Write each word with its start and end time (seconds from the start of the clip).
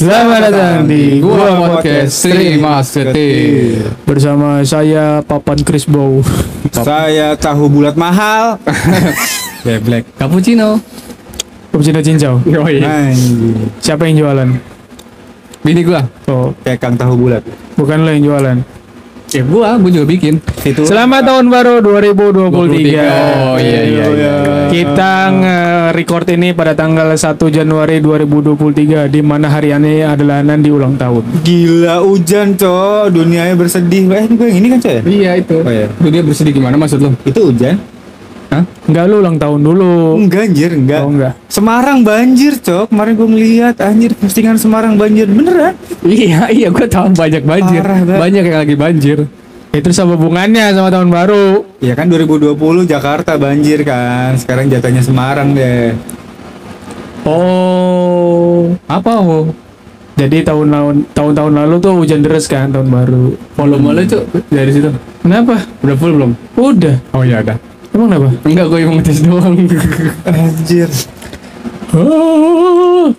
Selamat 0.00 0.48
datang 0.48 0.88
di 0.88 1.20
Gua 1.20 1.60
Podcast 1.60 2.24
Sri 2.24 2.56
Masketir. 2.56 3.84
bersama 4.08 4.64
saya 4.64 5.20
Papan 5.20 5.60
Chris 5.60 5.84
Bow. 5.84 6.24
Saya 6.72 7.36
tahu 7.36 7.68
bulat 7.68 8.00
mahal. 8.00 8.56
Black 9.84 10.08
Cappuccino. 10.16 10.80
Cappuccino 11.68 12.00
cincau. 12.00 12.40
Yoi. 12.48 12.80
Anjing. 12.80 13.76
Siapa 13.76 14.08
yang 14.08 14.24
jualan? 14.24 14.48
Bini 15.60 15.84
gua. 15.84 16.00
Oh, 16.32 16.56
Kayak 16.64 16.80
Kang 16.80 16.96
tahu 16.96 17.28
bulat. 17.28 17.44
bukan 17.76 18.00
lo 18.00 18.08
yang 18.08 18.24
jualan. 18.24 18.56
Ya 19.30 19.46
gua, 19.46 19.78
gua 19.78 19.90
juga 19.94 20.06
bikin. 20.10 20.42
Itu. 20.66 20.82
Selamat 20.82 21.22
tahun 21.22 21.46
baru 21.54 21.78
2023. 21.86 22.50
Oh 22.50 23.54
iya 23.62 23.80
iya 23.86 24.04
iya. 24.10 24.34
Kita 24.66 25.30
nge-record 25.30 26.26
ini 26.34 26.50
pada 26.50 26.74
tanggal 26.74 27.14
1 27.14 27.38
Januari 27.46 28.02
2023 28.02 29.06
di 29.06 29.22
mana 29.22 29.46
hari 29.46 29.70
ini 29.70 30.02
adalah 30.02 30.42
Nandi 30.42 30.74
ulang 30.74 30.98
tahun. 30.98 31.46
Gila 31.46 32.02
hujan, 32.02 32.58
Cok. 32.58 33.14
Dunianya 33.14 33.54
bersedih. 33.54 34.10
Eh, 34.10 34.26
gue 34.26 34.46
yang 34.50 34.58
ini 34.58 34.66
kan, 34.74 34.78
Cok 34.82 34.92
ya? 34.98 35.02
Iya 35.06 35.30
itu. 35.38 35.56
Oh, 35.62 35.70
iya. 35.70 35.86
Dunia 36.02 36.26
bersedih 36.26 36.50
gimana 36.50 36.74
maksud 36.74 36.98
lu? 36.98 37.14
Itu 37.22 37.54
hujan? 37.54 37.78
Hah? 38.50 38.66
Enggak 38.90 39.04
lu 39.06 39.22
ulang 39.22 39.38
tahun 39.38 39.60
dulu. 39.62 40.18
Enggak, 40.18 40.50
anjir, 40.50 40.70
enggak. 40.74 41.00
Oh 41.06 41.10
enggak. 41.14 41.34
Semarang 41.46 42.02
banjir, 42.02 42.58
Cok. 42.58 42.90
Kemarin 42.90 43.12
gue 43.14 43.28
ngeliat 43.30 43.76
anjir 43.78 44.10
postingan 44.18 44.58
Semarang 44.58 44.98
banjir 44.98 45.30
beneran. 45.30 45.78
Iya 46.02 46.50
iya 46.58 46.68
gua 46.74 46.90
tahu 46.90 47.14
banyak 47.14 47.46
banjir. 47.46 47.80
Parah 47.80 48.02
banget. 48.02 48.18
Banyak 48.18 48.42
yang 48.50 48.58
lagi 48.58 48.74
banjir. 48.74 49.18
Itu 49.70 49.94
sama 49.94 50.18
hubungannya 50.18 50.74
sama 50.74 50.90
tahun 50.90 51.14
baru. 51.14 51.62
Ya 51.78 51.94
kan 51.94 52.10
2020 52.10 52.58
Jakarta 52.90 53.38
banjir 53.38 53.86
kan. 53.86 54.34
Sekarang 54.34 54.66
jatuhnya 54.66 55.06
Semarang 55.06 55.54
deh. 55.54 55.94
Oh, 57.22 58.74
apa 58.90 59.12
oh? 59.22 59.54
Jadi 60.18 60.42
tahun 60.42 60.68
tahun-tahun 61.14 61.52
lalu 61.54 61.74
tuh 61.78 61.94
hujan 61.96 62.20
deras 62.20 62.50
kan 62.50 62.74
tahun 62.74 62.90
baru. 62.90 63.38
Volume 63.54 63.94
lu 63.94 64.02
tuh 64.10 64.26
dari 64.50 64.74
situ. 64.74 64.90
Kenapa? 65.22 65.62
Udah 65.86 65.96
full 65.96 66.12
belum? 66.18 66.32
Udah. 66.58 66.96
Oh 67.14 67.22
iya 67.22 67.40
ada. 67.40 67.69
Emang 67.90 68.06
kenapa? 68.06 68.28
Enggak, 68.46 68.66
gua 68.70 68.78
yang 68.78 68.92
ngetes 68.96 69.18
doang. 69.20 69.54
Anjir. 70.26 70.90
Oh, 71.90 73.10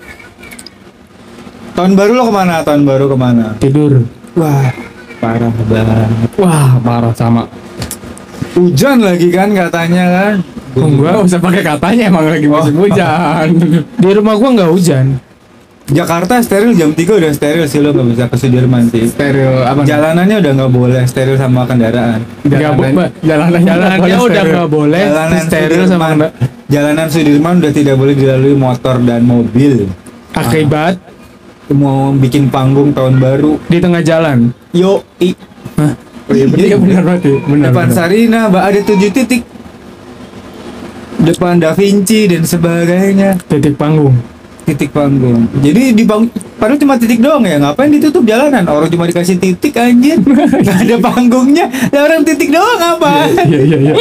Tahun 1.72 1.92
baru 1.92 2.12
lo 2.16 2.24
ke 2.28 2.34
mana? 2.34 2.56
Tahun 2.64 2.82
baru 2.84 3.06
ke 3.12 3.18
mana? 3.20 3.46
tidur. 3.60 4.08
Wah, 4.32 4.72
parah 5.20 5.52
banget. 5.68 6.10
Wah, 6.40 6.80
parah 6.80 7.12
sama. 7.12 7.52
Hujan 8.56 9.04
lagi 9.04 9.28
kan 9.28 9.52
katanya 9.52 10.04
kan. 10.08 10.34
Enggak 10.72 11.20
usah 11.20 11.40
pakai 11.40 11.64
katanya 11.64 12.04
emang 12.08 12.32
lagi 12.32 12.48
musim 12.48 12.76
hujan. 12.80 13.48
Di 14.00 14.10
rumah 14.16 14.40
gua 14.40 14.50
nggak 14.56 14.72
hujan. 14.72 15.20
Jakarta 15.92 16.40
steril 16.40 16.72
jam 16.72 16.96
3 16.96 17.04
udah 17.20 17.32
steril 17.32 17.68
sih 17.68 17.84
lo 17.84 17.92
nggak 17.92 18.08
bisa 18.10 18.24
ke 18.26 18.36
Sudirman 18.36 18.88
sih. 18.88 19.06
Steril 19.06 19.60
apa? 19.62 19.84
Jalanannya 19.84 20.40
udah 20.40 20.52
nggak 20.56 20.72
boleh 20.72 21.04
steril 21.04 21.36
sama 21.36 21.68
kendaraan. 21.68 22.24
Jalanan, 22.42 23.12
jalanannya 23.60 24.18
udah 24.18 24.44
nggak 24.48 24.70
boleh 24.70 25.02
Jalanan 25.04 25.42
steril 25.44 25.84
sama 25.84 26.08
Sudirman, 26.08 26.32
kena- 26.32 26.34
jalanan 26.66 27.08
Sudirman 27.08 27.54
udah 27.60 27.72
tidak 27.72 27.96
boleh 27.98 28.16
dilalui 28.16 28.56
motor 28.56 28.96
dan 29.02 29.22
mobil. 29.22 29.92
akibat 30.32 30.96
Mau 31.70 32.12
bikin 32.14 32.48
panggung 32.48 32.92
tahun 32.92 33.16
baru. 33.18 33.56
di 33.66 33.80
tengah 33.80 34.00
jalan. 34.02 34.52
Yo, 34.72 35.04
i. 35.18 35.32
Hah? 35.76 35.92
Oh 36.24 36.34
iya 36.34 36.46
benar, 36.46 36.64
iya, 36.66 36.76
benar 36.78 37.02
berarti. 37.02 37.32
Benar. 37.42 37.66
Depan 37.68 37.86
benar. 37.86 37.96
Sarina, 37.98 38.40
Mbak 38.48 38.64
ada 38.66 38.80
tujuh 38.82 39.10
titik. 39.10 39.42
Depan 41.22 41.60
Da 41.60 41.72
Vinci 41.72 42.28
dan 42.28 42.44
sebagainya. 42.44 43.40
Titik 43.46 43.76
panggung. 43.76 44.16
Titik 44.72 44.96
panggung. 44.96 45.52
Jadi 45.60 45.92
di 45.92 46.04
pang 46.04 46.24
padahal 46.56 46.80
cuma 46.80 46.96
titik 46.96 47.20
doang 47.20 47.44
ya. 47.44 47.60
Ngapain 47.60 47.92
ditutup 47.92 48.24
jalanan? 48.24 48.64
Orang 48.64 48.88
cuma 48.88 49.04
dikasih 49.04 49.36
titik 49.36 49.76
anjir. 49.76 50.16
Nggak 50.64 50.78
ada 50.82 50.96
panggungnya. 50.98 51.68
Lah 51.92 52.02
orang 52.02 52.24
titik 52.24 52.50
doang 52.50 52.80
apa? 52.80 53.28
Iya 53.44 53.60
iya 53.62 53.78
iya. 53.82 53.94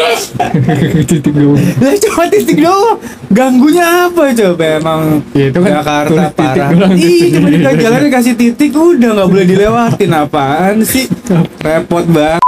Titik 1.10 1.32
dulu. 1.32 1.58
Lah 1.58 1.94
cuma 1.98 2.22
titik 2.28 2.54
doang. 2.56 3.02
Ganggunya 3.28 3.82
apa 4.06 4.30
coba 4.30 4.64
emang 4.76 5.00
Ya, 5.32 5.50
itu 5.50 5.58
kan 5.58 5.70
Jakarta 5.72 6.22
parah. 6.30 6.68
doang, 6.70 6.92
Ih, 6.92 7.02
titik. 7.02 7.28
cuma 7.34 7.48
dikasih 7.56 7.78
jalan 7.80 8.00
dikasih 8.04 8.34
titik 8.36 8.70
udah 8.70 9.10
nggak 9.12 9.28
boleh 9.28 9.46
dilewatin 9.46 10.10
apaan 10.12 10.76
sih? 10.82 11.10
Repot 11.58 12.06
banget. 12.06 12.38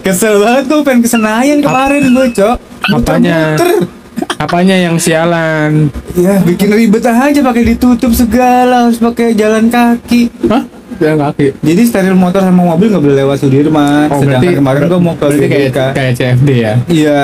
Kesel 0.00 0.40
banget 0.40 0.64
gue 0.66 0.80
pengen 0.80 1.00
ke 1.02 1.08
Senayan 1.10 1.58
kemarin 1.60 2.08
gue, 2.08 2.26
Cok. 2.32 2.56
Makanya- 2.88 3.52
Muter-muter. 3.52 3.95
Apanya 4.46 4.76
yang 4.78 4.94
sialan? 4.96 5.90
Ya, 6.12 6.38
bikin 6.40 6.70
ribet 6.70 7.02
aja 7.02 7.34
pakai 7.36 7.66
ditutup 7.66 8.10
segala, 8.10 8.86
harus 8.86 8.96
pakai 8.96 9.34
jalan 9.34 9.66
kaki. 9.66 10.30
Hah? 10.46 10.62
Jalan 10.96 11.18
kaki. 11.20 11.50
Jadi 11.60 11.82
steril 11.82 12.14
motor 12.14 12.40
sama 12.40 12.62
mobil 12.64 12.88
nggak 12.88 13.02
boleh 13.02 13.16
lewat 13.18 13.36
Sudirman. 13.36 14.06
Oh, 14.06 14.16
Sedangkan 14.16 14.38
berarti- 14.40 14.56
kemarin 14.56 14.80
gue 14.86 15.00
mau 15.02 15.14
ke 15.14 15.26
kayak 15.42 15.92
kayak 15.92 16.12
CFD 16.14 16.48
ya. 16.56 16.74
Iya, 16.86 17.22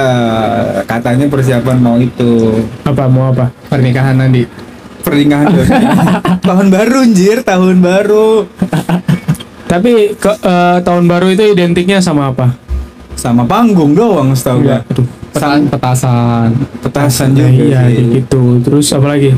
katanya 0.83 1.25
persiapan 1.27 1.79
mau 1.79 1.97
itu 1.97 2.59
Apa 2.83 3.07
mau 3.07 3.31
apa? 3.31 3.55
Pernikahan 3.69 4.19
nanti. 4.19 4.43
pernikahan 5.03 5.51
tahun 6.47 6.67
baru 6.69 7.03
anjir, 7.03 7.43
tahun 7.43 7.79
baru 7.79 8.47
Tapi 9.65 9.91
ke, 10.15 10.31
eh, 10.37 10.79
tahun 10.79 11.05
baru 11.07 11.27
itu 11.29 11.45
identiknya 11.49 11.99
sama 11.99 12.31
apa? 12.31 12.55
sama 13.13 13.43
panggung 13.43 13.95
doang 13.95 14.31
setahu 14.33 14.63
gua. 14.63 14.83
Aduh. 14.85 15.07
Petan, 15.33 15.59
petasan. 15.67 16.49
Petasan 16.81 17.29
Ya, 17.33 17.49
juga 17.49 17.51
iya 17.51 17.81
sih. 17.89 18.21
gitu. 18.21 18.61
Terus 18.61 18.87
apa 18.93 19.07
lagi? 19.09 19.33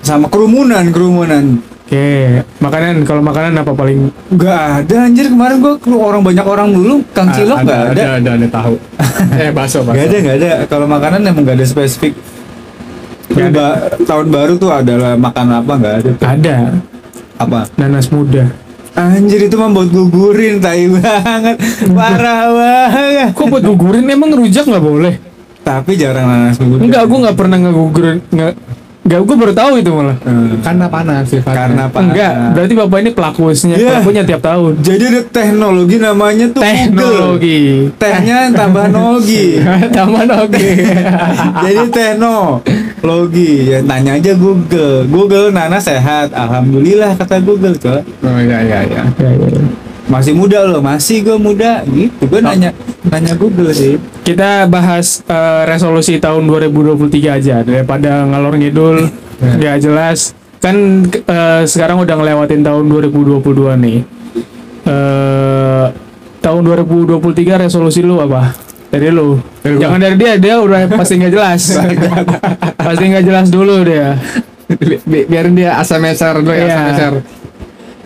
Sama 0.00 0.30
kerumunan, 0.30 0.84
kerumunan. 0.88 1.58
Oke, 1.88 2.44
makanan 2.60 3.00
kalau 3.02 3.24
makanan 3.24 3.56
apa 3.56 3.72
paling 3.72 4.12
Gak 4.30 4.84
ada 4.84 5.08
anjir 5.08 5.24
kemarin 5.26 5.56
gua 5.58 5.80
orang 5.98 6.20
banyak 6.20 6.44
orang 6.44 6.68
dulu, 6.68 7.00
Kang 7.10 7.32
Cilok 7.32 7.64
gak 7.64 7.96
ada. 7.96 7.96
Ada 7.96 8.04
ada, 8.14 8.30
ada 8.36 8.46
tahu. 8.46 8.74
eh 9.40 9.48
bakso 9.50 9.80
bakso. 9.80 9.96
Gak 9.96 10.06
ada, 10.06 10.16
gak 10.20 10.36
ada. 10.36 10.50
Kalau 10.68 10.84
makanan 10.84 11.24
emang 11.24 11.42
gak 11.42 11.56
ada 11.56 11.66
spesifik. 11.66 12.12
Gak 13.28 13.50
ada. 13.50 13.56
ba- 13.56 13.80
tahun 14.04 14.26
baru 14.28 14.54
tuh 14.54 14.68
adalah 14.68 15.16
makan 15.16 15.46
apa 15.50 15.72
nggak 15.74 15.94
ada 15.96 16.10
tuh. 16.12 16.24
ada 16.24 16.56
Apa? 17.36 17.60
nanas 17.74 18.08
muda. 18.08 18.44
Anjir 18.98 19.46
itu 19.46 19.54
mah 19.54 19.70
buat 19.70 19.94
gugurin, 19.94 20.58
tai 20.58 20.90
banget, 20.90 21.54
parah 21.94 22.50
banget. 22.50 23.30
Kok 23.30 23.46
buat 23.46 23.62
gugurin 23.62 24.02
emang 24.10 24.34
rujak 24.34 24.66
nggak 24.66 24.82
boleh? 24.82 25.14
Tapi 25.62 25.94
jarang 25.94 26.26
nanas 26.26 26.58
muda. 26.58 26.82
Enggak, 26.82 27.06
gua 27.06 27.18
nggak 27.28 27.36
pernah 27.38 27.56
ngegugurin 27.62 28.18
nggak 28.34 28.52
Enggak, 29.08 29.24
gua 29.24 29.36
baru 29.40 29.52
tahu 29.56 29.72
itu 29.80 29.88
malah. 29.88 30.16
Hmm. 30.20 30.60
Karena 30.60 30.84
panas 30.92 31.24
sifatnya. 31.32 31.56
Karena 31.56 31.82
apa? 31.88 31.96
Enggak, 31.96 32.32
berarti 32.52 32.72
bapak 32.76 32.98
ini 33.00 33.10
pelakunya, 33.16 33.76
Iya. 33.80 33.88
pelakunya 33.88 34.22
tiap 34.28 34.42
tahun. 34.44 34.72
Jadi 34.84 35.04
ada 35.08 35.20
teknologi 35.32 35.96
namanya 35.96 36.46
tuh 36.52 36.60
Google. 36.60 36.68
Teknologi. 36.68 37.60
Tehnya 37.96 38.38
tambah 38.52 38.84
nogi. 38.92 39.46
Taman 39.96 40.28
oke. 40.28 40.70
Jadi 41.64 41.82
teknologi. 42.98 43.70
Ya 43.70 43.78
tanya 43.86 44.18
aja 44.18 44.32
Google. 44.34 45.06
Google 45.06 45.46
Nana 45.54 45.78
sehat. 45.78 46.34
Alhamdulillah 46.34 47.14
kata 47.14 47.38
Google, 47.38 47.78
coy. 47.78 48.02
oh 48.02 48.38
iya 48.42 48.58
iya 48.66 48.78
iya. 48.84 49.02
Ya, 49.14 49.30
ya, 49.30 49.46
ya. 49.48 49.62
Masih 50.08 50.32
muda 50.32 50.64
loh, 50.64 50.80
masih 50.82 51.20
gue 51.22 51.38
muda 51.38 51.84
gitu. 51.86 52.26
Gue 52.26 52.40
nanya 52.42 52.74
nanya 53.06 53.34
Google 53.38 53.70
sih. 53.70 54.00
Kita 54.26 54.66
bahas 54.66 55.22
eh, 55.24 55.62
resolusi 55.70 56.18
tahun 56.18 56.50
2023 56.50 57.38
aja 57.38 57.56
daripada 57.62 58.26
ngalor 58.26 58.58
ngidul 58.58 59.06
nggak 59.62 59.76
jelas. 59.78 60.34
Kan 60.58 61.06
eh, 61.12 61.62
sekarang 61.68 62.02
udah 62.02 62.14
ngelewatin 62.18 62.66
tahun 62.66 62.84
2022 62.90 63.78
nih. 63.84 63.98
Eh 64.88 65.86
tahun 66.40 66.62
2023 66.64 67.68
resolusi 67.68 68.00
lu 68.00 68.18
apa? 68.24 68.56
Dari 68.88 69.12
lu. 69.12 69.36
Dari 69.60 69.76
gua. 69.76 69.82
Jangan 69.84 69.98
dari 70.00 70.16
dia, 70.16 70.32
dia 70.40 70.54
udah 70.64 70.88
pasti 70.88 71.20
nggak 71.20 71.32
jelas. 71.36 71.62
pasti 72.78 73.04
nggak 73.04 73.24
jelas 73.24 73.46
dulu 73.48 73.82
dia. 73.82 74.14
Bi- 74.70 75.00
bi- 75.00 75.26
biarin 75.26 75.52
dia 75.52 75.76
asal 75.76 75.98
meser 75.98 76.38
dulu 76.38 76.50
ya 76.50 76.60
Iya. 76.60 76.68
asal 76.68 76.82
meser. 76.84 77.12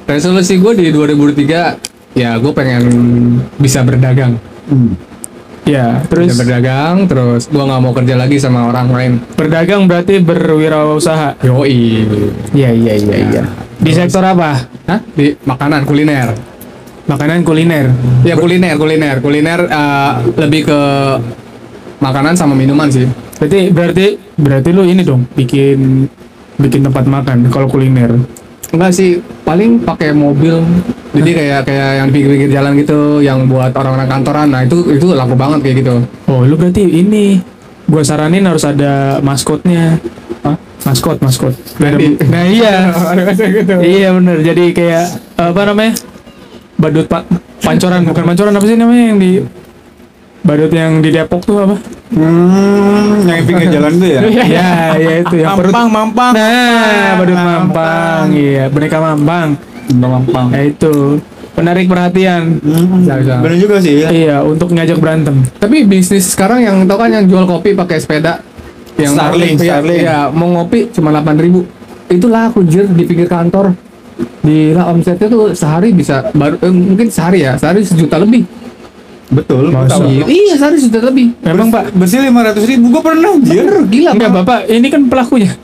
Resolusi 0.04 0.54
gue 0.56 0.72
di 0.74 0.86
2023 0.88 1.78
ya 2.12 2.36
gue 2.36 2.52
pengen 2.52 2.82
bisa 3.56 3.80
berdagang. 3.80 4.36
Ya, 5.62 6.02
Terus 6.04 6.34
terus 6.34 6.38
berdagang, 6.38 7.06
terus 7.06 7.46
gue 7.46 7.60
nggak 7.60 7.80
mau 7.80 7.92
kerja 7.92 8.14
lagi 8.16 8.34
sama 8.36 8.66
orang 8.66 8.88
lain. 8.88 9.12
berdagang 9.32 9.86
berarti 9.86 10.18
berwirausaha. 10.18 11.38
Yoi. 11.40 12.02
Iya, 12.50 12.70
iya, 12.72 12.92
iya, 12.96 13.16
iya. 13.22 13.42
Di 13.76 13.92
sektor 13.92 14.22
apa? 14.22 14.58
Hah? 14.84 14.98
Di 15.08 15.38
makanan 15.38 15.82
kuliner. 15.82 16.34
Makanan 17.04 17.42
kuliner. 17.42 17.94
Ya 18.22 18.34
kuliner, 18.34 18.74
kuliner, 18.74 19.18
kuliner 19.18 19.60
eh, 19.64 20.12
lebih 20.36 20.66
ke 20.66 20.80
makanan 22.00 22.34
sama 22.34 22.54
minuman 22.54 22.86
sih. 22.86 23.06
Berarti 23.42 23.60
berarti 23.74 24.06
berarti 24.38 24.68
lu 24.70 24.86
ini 24.86 25.02
dong 25.02 25.26
bikin 25.34 26.06
bikin 26.62 26.86
tempat 26.86 27.10
makan 27.10 27.50
kalau 27.50 27.66
kuliner. 27.66 28.14
Enggak 28.70 28.94
sih, 28.94 29.18
paling 29.42 29.82
pakai 29.82 30.14
mobil. 30.14 30.62
Jadi 31.10 31.30
kayak 31.34 31.66
kayak 31.66 31.90
yang 31.98 32.08
di 32.14 32.20
pinggir 32.22 32.50
jalan 32.54 32.78
gitu, 32.78 33.18
yang 33.18 33.50
buat 33.50 33.74
orang-orang 33.74 34.06
kantoran. 34.06 34.46
Nah 34.54 34.62
itu 34.62 34.94
itu 34.94 35.10
laku 35.10 35.34
banget 35.34 35.58
kayak 35.66 35.76
gitu. 35.82 35.94
Oh, 36.30 36.46
lu 36.46 36.54
berarti 36.54 36.86
ini 36.86 37.42
gua 37.90 38.06
saranin 38.06 38.46
harus 38.46 38.62
ada 38.62 39.18
maskotnya. 39.18 39.98
Hah? 40.46 40.54
maskot 40.82 41.18
maskot 41.22 41.54
Jadi- 41.78 42.18
nah 42.26 42.42
iya 42.42 42.90
gitu. 43.38 43.74
iya 43.78 44.08
bener 44.10 44.42
jadi 44.42 44.64
kayak 44.74 45.04
apa 45.38 45.60
namanya 45.70 45.94
badut 46.74 47.06
pak 47.06 47.22
pancoran 47.62 48.02
bukan 48.02 48.24
pancoran 48.34 48.52
apa 48.58 48.66
sih 48.66 48.74
namanya 48.74 49.04
yang 49.14 49.18
di 49.22 49.30
badut 50.42 50.70
yang 50.70 50.98
di 50.98 51.10
Depok 51.10 51.42
tuh 51.42 51.58
apa 51.60 51.76
Hmm, 52.12 53.24
yang 53.24 53.40
pinggir 53.42 53.72
jalan 53.72 53.92
tuh 53.96 54.04
ya. 54.06 54.20
ya 54.58 54.70
ya 54.94 55.14
itu 55.18 55.34
yang 55.38 55.56
perut 55.56 55.72
Mampang, 55.72 55.88
mampang. 55.88 56.32
nah 56.34 57.12
badut 57.16 57.38
mampang 57.38 58.24
iya 58.30 58.64
boneka 58.68 58.98
mampang 58.98 59.48
Mampang. 59.88 60.46
ya 60.50 60.60
itu 60.66 61.16
penarik 61.52 61.86
perhatian 61.86 62.60
Hmm, 62.60 63.04
bener 63.40 63.56
juga 63.56 63.76
sih 63.78 63.94
ya. 63.98 64.08
iya 64.08 64.36
untuk 64.40 64.70
ngajak 64.70 64.96
berantem 64.96 65.40
Tapi 65.56 65.84
bisnis 65.84 66.28
sekarang 66.28 66.60
yang 66.60 66.76
tau 66.84 66.96
kan 66.96 67.08
yang 67.08 67.24
jual 67.24 67.44
kopi 67.44 67.72
pakai 67.72 67.96
sepeda 67.96 68.44
yang 68.94 69.16
Starling, 69.16 69.56
Iya, 69.56 69.80
Starling. 69.80 70.00
iya, 70.00 70.18
mau 70.28 70.48
ngopi 70.50 70.92
cuma 70.92 71.10
8000 71.10 71.64
Itu 72.10 72.28
laku 72.28 72.60
jir 72.62 72.84
di 72.86 73.02
pinggir 73.02 73.24
kantor. 73.24 73.72
Gila 74.42 74.84
omsetnya 74.86 75.26
tuh 75.26 75.56
sehari 75.56 75.90
bisa 75.90 76.28
baru 76.30 76.60
eh, 76.60 76.68
mungkin 76.68 77.08
sehari 77.08 77.40
ya, 77.40 77.56
sehari 77.56 77.80
sejuta 77.80 78.20
lebih. 78.20 78.44
Betul. 79.32 79.72
Masa? 79.72 80.04
Iya, 80.04 80.24
iya 80.26 80.54
sehari 80.54 80.76
sejuta 80.76 81.08
lebih. 81.08 81.32
memang 81.40 81.68
pak 81.68 81.84
Bersih 81.92 82.20
lima 82.20 82.40
ratus 82.42 82.64
ribu, 82.64 82.88
gue 82.88 83.00
pernah 83.00 83.32
anjir. 83.32 83.64
Bener, 83.64 83.76
gila 83.86 84.10
enggak 84.12 84.30
Pak. 84.30 84.36
bapak 84.38 84.60
ini 84.68 84.86
kan 84.86 85.02
pelakunya 85.06 85.50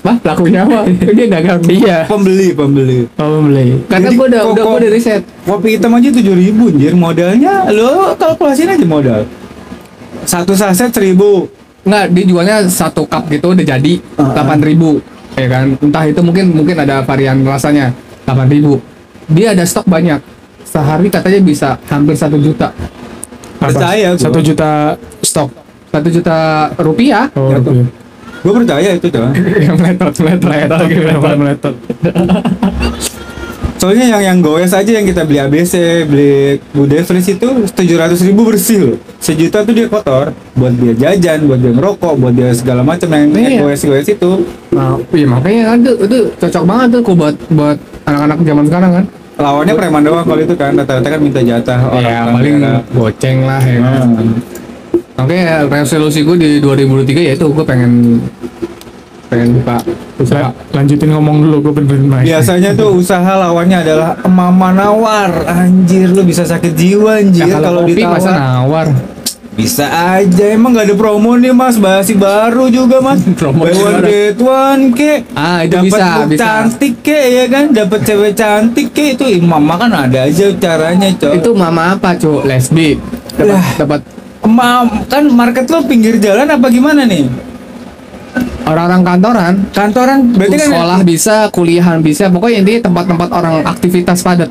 Bah, 0.00 0.16
pelakunya 0.16 0.62
apa? 0.62 0.86
Dia 0.88 1.26
dagang. 1.28 1.60
iya 1.66 2.06
Pembeli, 2.06 2.54
pembeli. 2.54 3.04
oh 3.12 3.42
beli 3.42 3.84
Karena 3.84 4.08
gua 4.10 4.26
udah 4.26 4.42
udah 4.46 4.62
gua 4.62 4.70
kok- 4.70 4.80
udah 4.80 4.90
riset. 4.90 5.22
Kopi 5.42 5.68
hitam 5.74 5.92
aja 5.92 6.08
tujuh 6.10 6.34
ribu, 6.34 6.64
anjir. 6.68 6.92
Modalnya 6.94 7.68
lo 7.68 8.14
kalkulasin 8.14 8.70
aja 8.70 8.86
modal. 8.86 9.26
Satu 10.22 10.54
saset 10.54 10.88
seribu. 10.88 11.50
Nggak, 11.82 12.04
dijualnya 12.12 12.64
satu 12.66 13.04
cup 13.04 13.28
gitu 13.28 13.50
udah 13.50 13.64
jadi 13.66 13.92
Ah. 14.14 14.30
delapan 14.32 14.60
ribu, 14.62 14.90
ya 15.34 15.48
kan? 15.48 15.64
Entah 15.76 16.04
itu 16.06 16.20
mungkin 16.20 16.44
mungkin 16.50 16.76
ada 16.76 17.00
varian 17.02 17.40
rasanya 17.42 17.92
delapan 18.22 18.46
ribu. 18.48 18.72
Dia 19.26 19.52
ada 19.52 19.64
stok 19.64 19.84
banyak. 19.84 20.20
Sehari 20.70 21.10
katanya 21.10 21.40
bisa 21.42 21.68
hampir 21.90 22.14
satu 22.14 22.38
juta? 22.38 22.70
Percaya 23.58 24.14
satu 24.14 24.38
juta 24.38 24.94
stok 25.20 25.50
satu 25.90 26.08
juta 26.08 26.70
rupiah. 26.78 27.26
oh 27.34 27.50
rupiah. 27.50 27.86
Gue 28.40 28.52
percaya 28.56 28.88
itu 28.96 29.06
tuh. 29.10 29.20
yang 29.66 29.76
meletot 29.76 30.14
meletot 30.22 30.48
meletot 30.48 30.86
meletot 30.86 31.36
meletot 31.36 31.74
Soalnya 33.80 34.12
yang 34.12 34.20
yang 34.20 34.38
goes 34.44 34.76
aja 34.76 34.92
yang 34.92 35.08
kita 35.08 35.24
beli 35.24 35.40
ABC, 35.40 36.04
beli 36.04 36.60
Bude 36.76 37.00
Fris 37.00 37.32
itu 37.32 37.48
tujuh 37.64 37.96
ratus 37.96 38.20
ribu 38.28 38.44
bersih 38.44 38.76
loh. 38.76 38.96
Sejuta 39.16 39.64
tuh 39.64 39.72
dia 39.72 39.88
kotor. 39.88 40.36
Buat 40.52 40.76
dia 40.76 40.92
jajan, 40.92 41.48
buat 41.48 41.64
dia 41.64 41.72
ngerokok, 41.72 42.12
buat 42.20 42.36
dia 42.36 42.52
segala 42.52 42.84
macam 42.84 43.08
yang 43.08 43.32
Iya. 43.32 43.64
goes 43.64 43.80
goes 43.80 44.04
itu. 44.04 44.44
Nah, 44.76 45.00
iya 45.16 45.24
makanya 45.24 45.62
kan 45.72 45.78
itu, 45.80 45.92
itu 45.96 46.18
cocok 46.36 46.64
banget 46.68 46.88
tuh 46.92 47.00
kok 47.08 47.16
buat 47.16 47.36
buat 47.56 47.78
anak-anak 48.04 48.38
zaman 48.44 48.64
sekarang 48.68 48.90
kan. 49.00 49.04
Lawannya 49.40 49.72
preman 49.72 50.02
doang 50.02 50.22
kalau 50.22 50.38
itu 50.38 50.54
kan 50.54 50.72
rata-rata 50.72 51.08
kan 51.08 51.18
minta 51.18 51.40
jatah 51.40 51.80
orang 51.82 52.02
ya 52.02 52.16
orang 52.20 52.34
paling 52.34 52.54
daerah. 52.56 52.82
goceng 52.92 53.38
lah 53.42 53.62
ya 53.62 53.78
kan. 53.78 54.00
Hmm. 54.06 54.30
Makanya 55.16 55.44
resolusi 55.66 56.20
gue 56.20 56.36
di 56.36 56.50
2023 56.58 57.20
ya 57.22 57.32
itu 57.34 57.46
gue 57.46 57.64
pengen 57.64 57.92
pengen 59.26 59.48
buka 59.56 59.76
usaha. 60.16 60.42
La- 60.42 60.54
lanjutin 60.72 61.08
ngomong 61.08 61.36
dulu 61.40 61.56
gue 61.62 61.72
benerin 61.74 62.04
mic 62.04 62.24
Biasanya 62.26 62.70
tuh 62.72 62.98
usaha 62.98 63.32
lawannya 63.38 63.78
adalah 63.80 64.10
mama 64.24 64.68
nawar. 64.70 65.30
Anjir 65.46 66.10
lu 66.10 66.22
bisa 66.22 66.42
sakit 66.42 66.72
jiwa 66.72 67.18
anjir 67.18 67.46
Ya, 67.46 67.56
kalau 67.56 67.84
kopi 67.84 67.96
ditawar. 67.96 68.16
masa 68.16 68.30
nawar. 68.32 68.86
Bisa 69.60 69.84
aja 70.16 70.44
emang 70.48 70.72
gak 70.72 70.88
ada 70.88 70.96
promo 70.96 71.36
nih 71.36 71.52
mas 71.52 71.76
Masih 71.76 72.16
baru 72.16 72.72
juga 72.72 73.04
mas 73.04 73.20
Promo 73.38 73.68
Buy 73.68 73.76
one 73.76 74.00
get 74.02 74.38
one 74.40 74.84
ke 74.96 75.12
Ah, 75.36 75.60
itu 75.60 75.76
Dapet 75.76 75.86
bisa, 75.92 76.06
bisa. 76.24 76.40
cantik 76.40 76.94
ke 77.04 77.18
ya 77.28 77.44
kan 77.46 77.64
Dapat 77.68 78.00
cewek 78.02 78.32
cantik 78.32 78.88
ke 78.90 79.04
Itu 79.14 79.24
mama 79.44 79.76
kan 79.76 79.92
ada 79.92 80.24
aja 80.24 80.48
caranya 80.56 81.12
coy 81.12 81.36
Itu 81.36 81.50
mama 81.52 81.92
apa, 81.92 82.16
Cuk? 82.16 82.48
Lesbi. 82.48 82.96
Dapat 83.36 83.60
dapat 83.76 84.00
Mam, 84.40 85.04
kan 85.04 85.28
market 85.28 85.68
lo 85.68 85.84
pinggir 85.84 86.16
jalan 86.16 86.48
apa 86.48 86.66
gimana 86.66 87.04
nih? 87.04 87.28
orang-orang 88.62 89.02
kantoran, 89.02 89.54
Kantoran 89.68 90.18
berarti 90.30 90.56
kan 90.56 90.68
sekolah 90.70 91.00
bisa, 91.02 91.36
kuliahan 91.50 91.98
bisa, 92.00 92.30
pokoknya 92.30 92.62
intinya 92.62 92.80
tempat-tempat 92.86 93.28
orang 93.34 93.54
aktivitas 93.66 94.22
padat. 94.22 94.50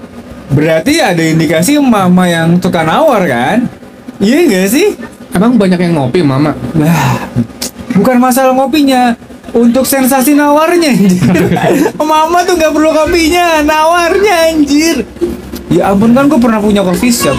Berarti 0.51 0.99
ada 0.99 1.23
indikasi 1.23 1.79
mama 1.79 2.27
yang 2.27 2.59
suka 2.59 2.83
nawar 2.83 3.23
kan? 3.23 3.69
Iya 4.19 4.37
gak 4.51 4.67
sih? 4.71 4.87
Emang 5.31 5.55
banyak 5.55 5.79
yang 5.79 5.93
ngopi, 5.95 6.19
mama. 6.19 6.51
Nah, 6.75 7.23
bukan 7.95 8.19
masalah 8.19 8.51
ngopinya, 8.51 9.15
untuk 9.53 9.85
sensasi 9.85 10.37
nawarnya 10.37 10.91
anjir. 10.93 11.43
Mama 12.01 12.45
tuh 12.45 12.57
nggak 12.57 12.73
perlu 12.73 12.91
kopinya, 12.93 13.61
nawarnya 13.65 14.35
anjir. 14.53 15.05
Ya 15.69 15.93
ampun 15.93 16.17
kan 16.17 16.25
gue 16.25 16.39
pernah 16.41 16.57
punya 16.57 16.81
coffee 16.81 17.13
shop. 17.13 17.37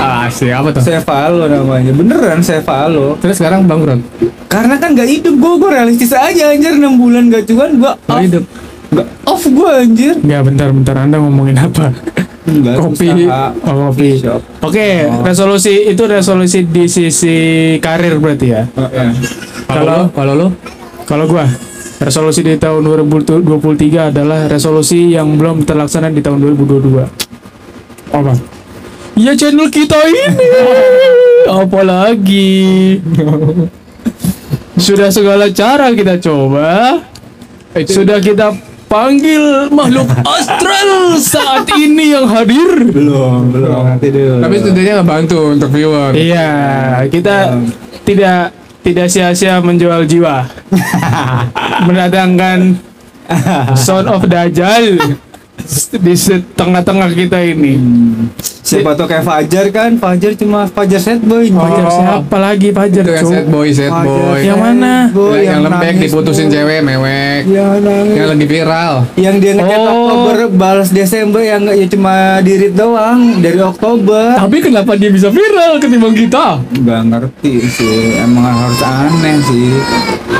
Ah, 0.00 0.32
siapa 0.32 0.72
tuh? 0.72 0.80
Sevalo 0.80 1.44
namanya, 1.44 1.92
beneran 1.92 2.40
Sevalo. 2.40 3.20
Terus 3.20 3.36
sekarang 3.36 3.68
bangkrut. 3.68 4.00
Karena 4.48 4.80
kan 4.80 4.96
nggak 4.96 5.08
hidup 5.08 5.34
gue, 5.36 5.52
gue 5.60 5.70
realistis 5.70 6.16
aja 6.16 6.56
anjir 6.56 6.72
6 6.72 6.96
bulan 6.96 7.28
gak 7.28 7.44
cuan 7.52 7.76
gue 7.76 7.92
off, 7.92 8.20
hidup. 8.24 8.44
Nggak 8.88 9.08
off 9.28 9.44
gue 9.44 9.70
anjir. 9.76 10.14
Enggak, 10.24 10.42
bentar, 10.48 10.68
bentar. 10.72 10.94
Anda 10.96 11.16
ngomongin 11.20 11.56
apa? 11.60 11.92
Enggak, 12.46 12.78
Kopi. 12.78 13.10
usaha 13.10 13.50
Oh, 13.66 13.90
kopi. 13.90 14.08
Oke, 14.62 14.88
Oh. 15.10 15.26
resolusi 15.26 15.90
itu 15.90 16.02
resolusi 16.06 16.62
di 16.62 16.86
sisi 16.86 17.36
karir 17.82 18.22
berarti 18.22 18.46
ya. 18.46 18.62
Heeh. 18.70 19.10
Kalau 19.66 20.08
kalau 20.14 20.34
lu 20.34 20.48
Kalau 21.06 21.26
gua, 21.26 21.46
resolusi 22.02 22.42
di 22.42 22.58
tahun 22.58 22.82
2023 22.82 24.10
adalah 24.10 24.50
resolusi 24.50 25.14
yang 25.14 25.38
belum 25.38 25.62
terlaksana 25.62 26.10
di 26.10 26.18
tahun 26.18 26.42
2022. 26.42 27.06
Apa? 28.10 28.34
Ya 29.14 29.34
channel 29.34 29.70
kita 29.70 29.94
ini. 30.06 30.24
Apalagi. 31.62 32.98
Sudah 34.76 35.08
segala 35.08 35.46
cara 35.50 35.94
kita 35.94 36.18
coba. 36.18 37.00
Sudah 37.86 38.18
kita 38.18 38.50
panggil 38.96 39.44
makhluk 39.68 40.08
astral 40.24 41.20
saat 41.20 41.68
ini 41.76 42.16
yang 42.16 42.24
hadir. 42.24 42.88
belum, 42.88 43.52
belum 43.52 43.82
nanti 43.84 44.08
dulu. 44.08 44.40
tapi 44.40 44.54
setidaknya 44.56 44.92
nggak 45.00 45.08
bantu 45.08 45.40
untuk 45.52 45.68
viewer. 45.68 46.16
Iya, 46.16 46.50
kita 47.12 47.60
tidak 48.08 48.56
tidak 48.80 49.06
sia-sia 49.12 49.60
menjual 49.60 50.08
jiwa. 50.08 50.48
Mendatangkan 51.86 52.80
Son 53.76 54.06
of 54.08 54.24
Dajjal 54.24 54.96
di 55.92 56.14
tengah-tengah 56.52 57.08
kita 57.12 57.38
ini. 57.42 57.74
Siapa 58.66 58.98
tuh 58.98 59.06
kayak 59.06 59.22
Fajar 59.22 59.66
kan? 59.70 59.94
Fajar 59.94 60.34
cuma 60.34 60.66
Fajar 60.66 60.98
set 60.98 61.22
boy. 61.22 61.46
Fajar 61.46 61.84
Oh. 61.86 61.92
siapa 61.92 62.36
lagi 62.36 62.74
Fajar, 62.74 63.04
Itu 63.04 63.14
yang 63.14 63.26
sad 63.28 63.46
boy, 63.46 63.68
Fajar 63.70 63.90
boy. 64.02 64.40
Yang 64.42 64.58
mana? 64.58 64.94
boy, 65.14 65.38
yang, 65.38 65.60
lembek 65.62 65.86
nangis, 65.86 66.02
diputusin 66.02 66.46
boy. 66.46 66.52
cewek 66.52 66.80
mewek. 66.82 67.40
Yang 67.46 67.68
nangis. 67.78 68.14
Yang 68.16 68.26
lagi 68.26 68.46
viral. 68.48 68.92
Yang 69.14 69.34
dia 69.38 69.52
ngechat 69.54 69.78
Oh. 69.78 69.86
Oktober 69.86 70.36
balas 70.50 70.88
Desember 70.90 71.40
yang 71.40 71.62
ya 71.62 71.86
cuma 71.86 72.14
dirit 72.42 72.74
doang 72.74 73.38
dari 73.38 73.60
Oktober. 73.60 74.34
Tapi 74.34 74.56
kenapa 74.58 74.92
dia 74.94 75.10
bisa 75.10 75.30
viral 75.30 75.78
ketimbang 75.78 76.14
kita? 76.16 76.58
Gak 76.82 77.02
ngerti 77.06 77.54
sih, 77.62 78.18
emang 78.18 78.50
harus 78.50 78.82
aneh 78.82 79.36
sih. 79.42 79.70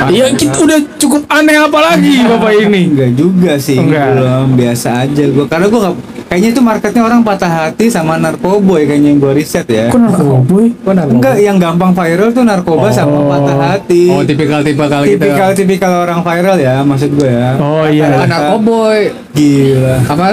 Iya, 0.07 0.35
kita 0.35 0.59
udah 0.59 0.81
cukup 0.99 1.23
aneh 1.27 1.57
apa 1.57 1.79
lagi 1.81 2.21
Bapak 2.21 2.53
ini? 2.59 2.91
Enggak 2.91 3.11
juga 3.15 3.53
sih, 3.57 3.79
Enggak. 3.79 4.13
belum 4.13 4.47
biasa 4.53 4.89
aja 5.03 5.16
gua. 5.33 5.47
Karena 5.49 5.67
gua 5.73 5.81
nggak 5.89 5.95
kayaknya 6.27 6.49
itu 6.53 6.61
marketnya 6.61 7.03
orang 7.07 7.21
patah 7.23 7.49
hati 7.49 7.87
sama 7.89 8.19
narkoboy 8.19 8.85
kayaknya 8.85 9.09
yang 9.15 9.19
gua 9.23 9.33
riset 9.33 9.67
ya. 9.71 9.89
Kok 9.89 10.01
narkoboy? 10.01 10.67
Enggak, 10.85 11.37
yang 11.41 11.57
gampang 11.57 11.97
viral 11.97 12.29
tuh 12.35 12.45
narkoba 12.45 12.93
sama 12.93 13.17
Oh. 13.17 13.31
patah 13.33 13.57
hati. 13.57 14.13
Oh, 14.13 14.21
tipikal-tipikal 14.21 15.01
gitu. 15.07 15.17
tipikal 15.17 15.49
tipikal 15.57 15.93
orang 16.05 16.21
viral 16.21 16.57
ya 16.61 16.85
maksud 16.85 17.11
gue 17.17 17.31
ya. 17.31 17.57
Oh 17.57 17.89
iya. 17.89 18.13
Anak 18.13 18.29
narkoboy. 18.29 19.15
Gila. 19.33 19.97
Apa? 20.05 20.29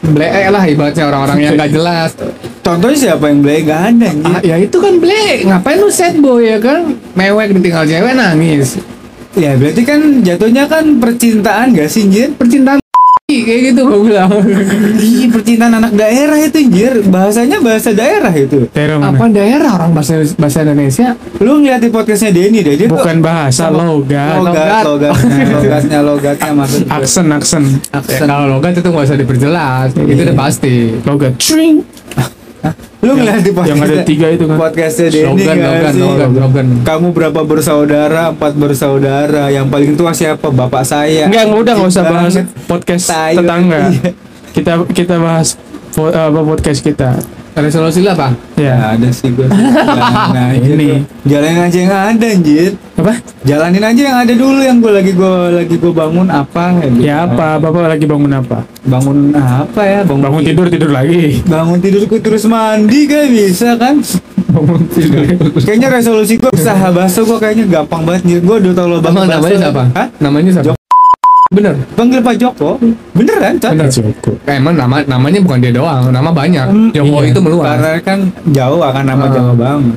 Blek 0.00 0.32
lah 0.48 0.64
ibaratnya 0.64 1.04
orang-orang 1.12 1.38
yang 1.44 1.52
gak 1.60 1.70
jelas. 1.70 2.10
Contohnya 2.64 2.96
siapa 2.96 3.28
yang 3.28 3.44
beli 3.44 3.68
gak 3.68 3.80
ada. 3.94 4.08
Ah, 4.24 4.40
ya 4.40 4.56
itu 4.56 4.80
kan 4.80 4.96
blek. 4.96 5.44
Ngapain 5.44 5.76
lu 5.76 5.92
sad 5.92 6.16
boy 6.18 6.40
ya 6.40 6.56
kan? 6.56 6.96
Mewek 7.12 7.52
ditinggal 7.52 7.84
cewek 7.84 8.12
nangis. 8.16 8.80
Ya 9.36 9.54
berarti 9.54 9.82
kan 9.86 10.00
jatuhnya 10.24 10.64
kan 10.66 10.98
percintaan 10.98 11.76
gak 11.76 11.86
sih 11.92 12.08
Jir? 12.08 12.34
Percintaan 12.34 12.79
kayak 13.42 13.60
gitu 13.72 13.80
gue 13.86 14.00
bilang. 14.10 14.30
Ih 15.00 15.28
percintaan 15.30 15.72
anak 15.78 15.92
daerah 15.94 16.38
itu 16.40 16.58
Jir 16.68 17.02
Bahasanya 17.06 17.58
bahasa 17.60 17.90
daerah 17.90 18.32
itu 18.32 18.68
Daerah 18.72 18.96
mana? 18.98 19.16
Apa 19.16 19.24
daerah 19.28 19.70
orang 19.76 19.90
bahasa 19.92 20.20
bahasa 20.36 20.62
Indonesia? 20.64 21.14
Lu 21.40 21.60
ngeliat 21.60 21.80
di 21.80 21.88
podcastnya 21.88 22.30
Denny 22.30 22.60
deh 22.60 22.74
Dia 22.76 22.86
tuh 22.88 22.98
Bukan 22.98 23.20
bahasa 23.20 23.68
logat. 23.70 24.40
logat, 24.40 24.82
logat. 24.84 25.12
logatnya, 25.14 25.46
logatnya, 25.54 25.98
logatnya 26.02 26.52
maksud 26.52 26.80
gue 26.86 26.92
Aksen, 26.92 27.26
aksen. 27.32 27.64
Ya, 27.92 28.18
kalau 28.26 28.46
logat 28.58 28.72
itu 28.76 28.88
nggak 28.88 29.04
usah 29.06 29.18
diperjelas. 29.18 29.88
Itu 29.94 30.20
udah 30.26 30.36
pasti. 30.36 30.74
Logat. 31.04 31.32
Tring. 32.62 32.76
Lu 33.00 33.12
ngeliat 33.14 33.40
di 33.40 33.50
podcast 33.50 33.72
yang 33.72 33.80
ada 33.82 33.98
tiga 34.04 34.26
itu 34.28 34.44
kan. 34.44 34.56
Podcastnya 34.56 35.08
Denny 35.08 35.24
slogan, 35.40 35.56
sih? 35.88 35.96
slogan, 35.96 36.30
slogan. 36.30 36.66
Kamu 36.82 37.06
berapa 37.10 37.40
bersaudara? 37.42 38.22
Empat 38.28 38.52
bersaudara. 38.54 39.48
Yang 39.48 39.66
paling 39.68 39.92
tua 39.96 40.12
siapa? 40.12 40.46
Bapak 40.46 40.84
saya. 40.84 41.24
Enggak, 41.26 41.48
udah 41.48 41.72
nggak 41.74 41.90
usah 41.90 42.04
bahas 42.04 42.32
podcast 42.66 43.04
Tai 43.08 43.32
tetangga. 43.34 43.80
banget. 43.88 44.12
Kita 44.50 44.72
kita 44.86 45.14
bahas 45.16 45.56
po- 45.90 46.10
apa 46.10 46.40
podcast 46.42 46.80
kita. 46.82 47.16
Resolusi 47.50 48.00
lah 48.00 48.14
apa? 48.14 48.28
Ya 48.54 48.70
Ya. 48.70 48.74
ada 48.94 49.08
sih 49.10 49.30
gue. 49.30 49.46
Jalanin 49.50 50.36
aja. 50.36 50.70
Ini. 50.70 50.88
Jalanin 51.26 51.60
aja 51.60 51.78
yang 51.78 51.92
ada 51.92 52.26
anjir. 52.26 52.70
Apa? 52.94 53.12
Jalanin 53.42 53.82
aja 53.82 54.00
yang 54.04 54.18
ada 54.20 54.32
dulu 54.32 54.60
yang 54.60 54.78
gue 54.78 54.92
lagi 54.92 55.12
gue 55.12 55.32
lagi 55.50 55.74
gue 55.74 55.92
bangun 55.92 56.28
apa 56.28 56.64
gitu. 56.78 57.00
Ya 57.02 57.26
apa? 57.26 57.58
Bapak 57.58 57.90
lagi 57.90 58.06
bangun 58.06 58.32
apa? 58.32 58.58
Bangun 58.82 59.18
apa 59.34 59.82
ya? 59.82 60.00
Bangun, 60.06 60.22
Bangun 60.22 60.42
tidur 60.46 60.66
tidur 60.70 60.90
lagi. 60.90 61.42
Bangun 61.44 61.78
tidur 61.78 62.02
gue 62.06 62.20
terus 62.20 62.44
mandi 62.46 63.00
kan 63.04 63.26
bisa 63.26 63.74
kan? 63.76 63.98
Bangun 64.50 64.82
tidur. 64.88 65.22
Kayaknya 65.58 65.88
resolusi 65.90 66.38
gue 66.38 66.50
usaha 66.50 66.86
bakso 66.90 67.26
gue 67.26 67.38
kayaknya 67.38 67.64
gampang 67.66 68.06
banget 68.06 68.22
nih. 68.24 68.36
Gue 68.40 68.56
udah 68.58 68.72
tau 68.72 68.86
lo 68.86 68.96
Emang 69.02 69.26
namanya 69.26 69.58
siapa? 69.58 69.82
Hah? 69.92 70.06
Namanya 70.18 70.50
siapa? 70.54 70.79
Bener. 71.50 71.74
Panggil 71.98 72.22
Pak 72.22 72.38
Joko. 72.38 72.78
Beneran, 73.10 73.58
Cak? 73.58 73.74
Bener. 73.74 73.90
Cukup. 73.90 74.38
Eh, 74.46 74.62
emang 74.62 74.78
nama 74.78 75.02
namanya 75.02 75.42
bukan 75.42 75.58
dia 75.58 75.74
doang, 75.74 76.06
nama 76.14 76.30
banyak. 76.30 76.62
Hmm, 76.70 76.94
Jokowi 76.94 77.26
iya. 77.26 77.32
itu 77.34 77.40
meluas. 77.42 77.66
Karena 77.74 77.90
kan 78.06 78.18
jauh 78.54 78.78
akan 78.78 79.02
nama 79.02 79.24
Ah. 79.26 79.30
Jawa 79.34 79.52
banget. 79.58 79.96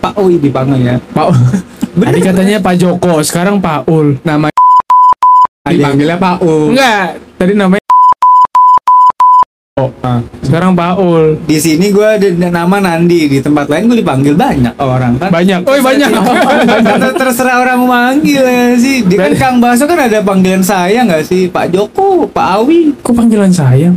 Pak 0.00 0.14
Oi 0.16 0.34
dipanggil 0.40 0.80
ya. 0.88 0.96
Pak 1.12 1.26
Tadi 2.00 2.18
katanya 2.24 2.56
Pak 2.64 2.74
Joko, 2.80 3.20
sekarang 3.20 3.60
Pak 3.60 3.84
Ul. 3.92 4.16
nama 4.24 4.48
dipanggilnya 5.68 6.16
Pak 6.16 6.36
U. 6.40 6.72
Enggak, 6.72 7.20
tadi 7.36 7.52
namanya 7.52 7.84
Oh, 9.80 9.90
Ah. 10.00 10.20
sekarang 10.40 10.72
Pak 10.72 10.94
Ul. 10.96 11.40
Di 11.42 11.56
sini 11.56 11.88
gue 11.88 12.04
ada 12.04 12.28
nama 12.52 12.76
Nandi, 12.78 13.26
di 13.26 13.38
tempat 13.38 13.64
lain 13.66 13.88
gue 13.88 13.98
dipanggil 13.98 14.34
banyak 14.34 14.76
orang 14.76 15.16
kan. 15.16 15.30
Banyak. 15.30 15.64
Oh, 15.64 15.72
banyak. 15.74 16.10
Ter- 17.00 17.16
terserah 17.16 17.56
orang 17.58 17.76
mau 17.78 17.88
manggil 17.90 18.40
ya 18.40 18.76
sih. 18.76 19.02
Dia 19.02 19.18
kan 19.22 19.32
Kang 19.34 19.56
Baso 19.58 19.84
kan 19.84 19.96
ada 19.98 20.20
panggilan 20.20 20.60
saya 20.60 21.00
nggak 21.02 21.24
sih? 21.24 21.48
Pak 21.48 21.70
Joko, 21.70 22.26
Pak 22.26 22.46
Awi, 22.58 22.92
Kok 23.00 23.14
panggilan 23.14 23.48
sayang? 23.50 23.96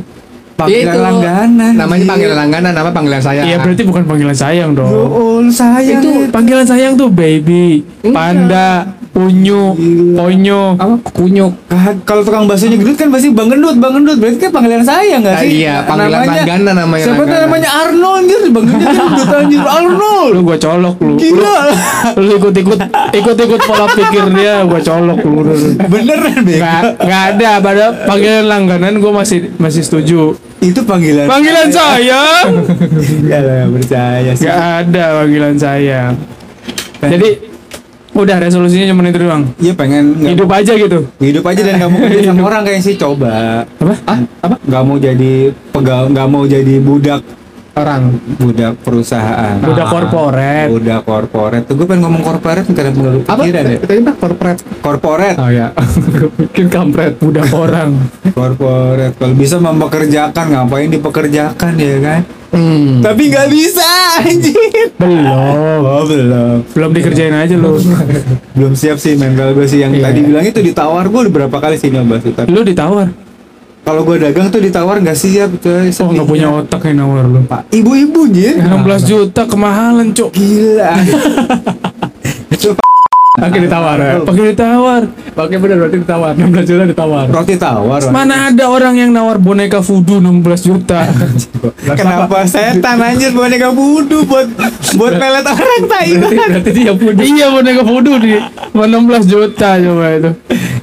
panggilan 0.54 0.86
Itu, 0.88 1.02
langganan. 1.02 1.74
Namanya 1.76 2.00
Ji. 2.00 2.10
panggilan 2.10 2.38
langganan, 2.38 2.72
nama 2.72 2.90
panggilan 2.90 3.20
saya. 3.20 3.42
Iya, 3.42 3.58
berarti 3.58 3.84
bukan 3.84 4.04
panggilan 4.06 4.38
sayang 4.38 4.72
dong. 4.72 4.86
ul, 4.86 5.46
sayang 5.50 6.00
Itu 6.00 6.30
panggilan 6.30 6.64
sayang 6.64 6.94
tuh 6.94 7.10
baby, 7.10 7.82
Enggak. 8.00 8.14
panda, 8.14 8.70
unyu, 9.14 9.78
onyo. 10.16 10.74
apa? 10.76 10.96
Kunyuk. 11.12 11.54
Ka- 11.66 12.02
Kalau 12.04 12.22
tukang 12.22 12.46
baksonya 12.46 12.76
gendut 12.76 12.96
kan 12.96 13.08
pasti 13.08 13.30
Bang 13.30 13.46
Gendut, 13.46 13.78
Bang 13.78 13.94
Gendut. 13.94 14.18
Berarti 14.18 14.38
kan 14.40 14.52
panggilan 14.52 14.82
saya 14.82 15.16
nggak 15.18 15.32
Ah, 15.32 15.42
sih? 15.42 15.50
iya, 15.60 15.76
panggilan 15.84 16.20
langganan 16.24 16.74
namanya, 16.76 17.04
Siapa 17.04 17.14
tuh 17.16 17.24
langganan. 17.24 17.46
namanya 17.46 17.70
Arnold 17.76 18.16
anjir, 18.20 18.40
Bang 18.50 18.66
Gendut 18.66 18.90
gendut 18.90 19.30
anjir 19.32 19.62
Arnold. 19.62 20.32
Lu 20.32 20.40
gua 20.42 20.58
colok 20.58 20.96
lu. 21.00 21.14
Gila. 21.16 21.56
Lu, 21.62 21.74
lu 22.20 22.32
ikut-ikut 22.38 22.80
ikut-ikut 23.14 23.62
pola 23.64 23.86
pikir 23.88 24.26
dia, 24.34 24.54
gua 24.64 24.80
colok 24.80 25.20
lu. 25.22 25.40
Beneran 25.84 26.38
bego. 26.42 26.66
Nggak 27.00 27.24
ada 27.32 27.50
pada 27.60 27.86
panggilan 28.06 28.46
langganan 28.46 28.94
gua 28.98 29.12
masih 29.16 29.54
masih 29.56 29.82
setuju. 29.82 30.34
Itu 30.58 30.82
panggilan. 30.84 31.28
Panggilan 31.28 31.70
sayang. 31.70 32.48
Ya 33.24 33.40
lah, 33.40 33.68
percaya 33.76 34.32
sih. 34.32 34.42
Nggak 34.42 34.60
ada 34.82 35.04
panggilan 35.20 35.56
sayang. 35.56 36.14
Jadi 37.00 37.53
udah 38.14 38.38
resolusinya 38.38 38.86
cuma 38.94 39.10
itu 39.10 39.20
doang. 39.20 39.44
Iya 39.58 39.74
pengen 39.74 40.14
Hidup 40.22 40.50
aja 40.54 40.74
gitu. 40.78 41.00
hidup 41.18 41.44
aja 41.50 41.62
dan 41.66 41.74
nggak 41.82 41.90
mau 41.90 42.00
kerja 42.06 42.20
sama 42.30 42.42
orang 42.46 42.62
kayak 42.66 42.82
sih 42.86 42.96
coba. 42.96 43.66
Apa? 43.82 43.94
Ah, 44.06 44.18
apa? 44.46 44.56
Nggak 44.64 44.84
mau 44.86 44.98
jadi 45.02 45.34
pegawai, 45.74 46.08
nggak 46.14 46.28
mau 46.30 46.44
jadi 46.46 46.76
budak 46.80 47.22
Orang. 47.74 48.22
budak 48.38 48.78
perusahaan. 48.86 49.58
Budak 49.58 49.82
Ah. 49.82 49.92
korporat. 49.92 50.68
Budak 50.70 51.02
korporat. 51.04 51.62
Tuh 51.66 51.74
gue 51.74 51.88
pengen 51.90 52.06
ngomong 52.06 52.22
korporat 52.22 52.70
baru 52.70 53.26
Apa? 53.26 53.42
pikiran 53.42 53.66
ya. 53.66 53.78
Tadi 53.82 54.00
apa? 54.00 54.14
Corporate. 54.14 54.60
Korporat. 54.78 55.36
Oh 55.36 55.50
ya. 55.50 55.74
Bikin 56.40 56.70
kampret. 56.70 57.18
Budak 57.18 57.50
orang. 57.50 57.98
Korporat. 58.30 59.18
Kalau 59.18 59.34
bisa 59.34 59.58
mempekerjakan, 59.58 60.46
ngapain 60.48 60.86
dipekerjakan 60.88 61.74
ya 61.76 61.98
kan? 62.00 62.22
Hmm. 62.54 63.02
Tapi 63.02 63.34
nggak 63.34 63.50
bisa 63.50 63.90
anjir. 64.22 64.94
Belum. 64.94 65.82
Oh 65.82 66.06
belum. 66.06 66.58
Belum 66.70 66.92
dikerjain 66.94 67.34
aja 67.34 67.58
lu. 67.58 67.82
Belum 68.54 68.78
siap 68.78 69.02
sih 69.02 69.18
mental 69.18 69.50
gue 69.52 69.66
sih 69.66 69.82
yang 69.82 69.90
Iya. 69.92 70.06
tadi 70.06 70.20
bilang 70.22 70.46
itu 70.46 70.62
ditawar 70.62 71.10
gue 71.10 71.22
berapa 71.28 71.58
kali 71.58 71.76
sih 71.76 71.90
nyoba 71.90 72.22
sih. 72.22 72.30
Tapi 72.30 72.46
Lu 72.48 72.62
ditawar. 72.62 73.10
Kalau 73.84 74.02
gue 74.08 74.16
dagang 74.16 74.48
tuh 74.48 74.64
ditawar 74.64 75.04
nggak 75.04 75.18
siap 75.20 75.60
coy. 75.60 75.92
Oh, 75.92 76.10
nggak 76.16 76.28
punya 76.28 76.48
otak 76.48 76.88
yang 76.88 77.04
nawar 77.04 77.28
lu. 77.28 77.44
Pak. 77.44 77.68
Ibu-ibu 77.68 78.32
jir. 78.32 78.64
16 78.64 79.04
juta 79.04 79.44
kemahalan, 79.44 80.16
Cok. 80.16 80.32
Gila. 80.32 80.92
Pakai 83.34 83.66
ditawar 83.66 83.98
ya. 83.98 84.14
Pakai 84.22 84.44
ditawar. 84.54 85.02
Pakai 85.34 85.58
bener 85.58 85.78
berarti 85.82 85.98
ditawar. 86.06 86.32
16 86.38 86.70
juta 86.70 86.84
ditawar. 86.86 87.26
roti 87.34 87.56
tawar. 87.58 88.02
Mana 88.14 88.54
ada 88.54 88.66
orang 88.70 88.94
yang 88.94 89.10
nawar 89.10 89.42
boneka 89.42 89.82
voodoo 89.82 90.22
16 90.22 90.70
juta. 90.70 91.10
Kenapa 92.00 92.46
setan 92.46 93.02
anjir 93.02 93.34
boneka 93.34 93.74
voodoo 93.74 94.24
buat 94.30 94.48
buat 94.96 95.14
pelet 95.18 95.46
orang 95.50 95.58
Berarti, 95.60 95.90
Thailand. 95.90 96.34
berarti 96.38 96.72
dia 96.78 96.94
punya. 96.94 97.24
iya 97.26 97.46
boneka 97.50 97.82
voodoo 97.82 98.22
di 98.22 98.38
16 98.72 99.26
juta 99.26 99.70
coba 99.82 100.06
itu. 100.14 100.32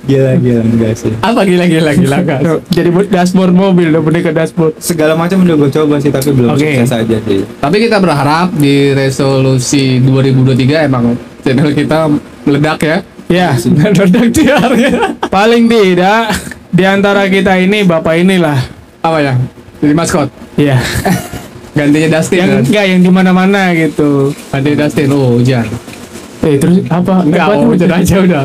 Gila 0.01 0.33
gila 0.41 0.63
enggak 0.65 0.93
sih. 0.97 1.13
Apa 1.21 1.45
gila 1.45 1.65
gila 1.69 1.93
gila? 1.93 2.17
Tuh, 2.47 2.59
Jadi 2.73 2.89
buat 2.89 3.09
dashboard 3.13 3.53
mobil, 3.53 3.93
udah 3.93 4.03
boneka 4.03 4.31
dashboard. 4.33 4.81
Segala 4.81 5.13
macam 5.13 5.45
udah 5.45 5.57
gue 5.61 5.71
coba 5.71 5.95
sih 6.01 6.09
tapi 6.09 6.33
belum 6.33 6.57
Oke. 6.57 6.65
sukses 6.65 6.93
aja 6.97 7.17
sih. 7.21 7.41
Tapi 7.45 7.77
kita 7.79 8.01
berharap 8.01 8.49
di 8.57 8.97
resolusi 8.97 10.01
2023 10.01 10.89
emang 10.89 11.15
channel 11.45 11.71
kita 11.77 12.09
meledak 12.49 12.81
ya. 12.81 12.97
Ya, 13.31 13.55
Meledak 13.79 14.35
tiarnya. 14.35 15.15
paling 15.31 15.71
tidak 15.71 16.35
di 16.75 16.83
antara 16.83 17.31
kita 17.31 17.55
ini 17.61 17.87
bapak 17.87 18.19
inilah. 18.19 18.59
Apa 19.01 19.19
ya? 19.23 19.35
Jadi 19.79 19.95
maskot. 19.95 20.29
Iya. 20.59 20.81
Gantinya 21.79 22.19
Dustin. 22.19 22.39
yang 22.43 22.51
kan? 22.51 22.63
enggak 22.67 22.85
yang 22.91 23.01
di 23.01 23.11
mana-mana 23.13 23.61
gitu. 23.73 24.35
Gantinya 24.51 24.77
Dustin. 24.85 25.07
Oh, 25.15 25.39
hujan. 25.39 25.63
Eh, 26.43 26.57
terus 26.59 26.83
apa? 26.91 27.23
Enggak, 27.23 27.45
Apa 27.47 27.55
oh, 27.55 27.71
hujan 27.71 27.91
aja 27.95 28.17
udah. 28.19 28.45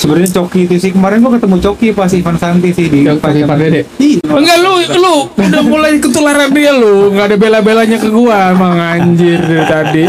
Sebenarnya 0.00 0.32
Coki 0.32 0.64
itu 0.64 0.80
sih 0.80 0.90
kemarin 0.90 1.20
gua 1.20 1.36
ketemu 1.36 1.60
Coki 1.60 1.92
pas 1.92 2.08
Ivan 2.08 2.32
Santi 2.34 2.72
sih 2.72 2.88
di 2.88 3.04
pas 3.20 3.36
Ivan 3.36 3.60
Dede. 3.60 3.84
Iya. 4.00 4.24
Enggak 4.24 4.56
lu 4.58 4.72
lu 4.96 5.14
udah 5.36 5.62
mulai 5.62 6.00
ketularan 6.00 6.48
dia 6.48 6.72
lu, 6.72 7.12
enggak 7.12 7.26
ada 7.28 7.36
bela-belanya 7.36 7.96
ke 7.96 8.08
gua 8.08 8.50
emang 8.50 8.80
anjir 8.80 9.36
dari 9.38 9.64
tadi. 9.66 10.02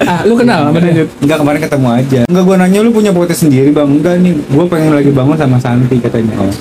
Ah, 0.00 0.24
lu 0.24 0.32
kenal 0.32 0.72
sama 0.72 0.80
dia? 0.80 1.04
Enggak 1.20 1.38
kemarin 1.38 1.60
ketemu 1.60 1.88
aja. 1.92 2.20
Enggak 2.24 2.44
gua 2.44 2.56
nanya 2.56 2.78
lu 2.80 2.88
punya 2.88 3.12
podcast 3.12 3.44
sendiri 3.44 3.68
bang. 3.68 3.84
Enggak 3.90 4.16
nih, 4.16 4.32
gua 4.48 4.64
pengen 4.64 4.96
lagi 4.96 5.10
bangun 5.12 5.36
sama 5.36 5.56
Santi 5.60 5.96
katanya. 6.00 6.32
Oh. 6.40 6.52